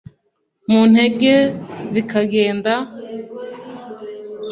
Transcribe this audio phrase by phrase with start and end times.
[0.71, 1.33] mu ntege
[1.93, 2.73] zikagenda